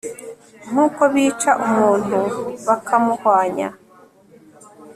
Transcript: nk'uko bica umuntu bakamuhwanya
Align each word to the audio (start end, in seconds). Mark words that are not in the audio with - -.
nk'uko 0.69 1.01
bica 1.13 1.51
umuntu 1.67 2.19
bakamuhwanya 2.67 3.67